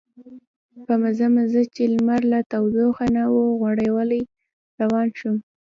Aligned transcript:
په 0.85 0.93
مزه 1.01 1.27
مزه 1.35 1.61
چې 1.75 1.83
لمر 1.93 2.21
لا 2.31 2.39
تودوخه 2.51 3.05
نه 3.15 3.23
وه 3.33 3.43
غوړولې 3.59 4.21
روان 4.81 5.07
شوم. 5.17 5.37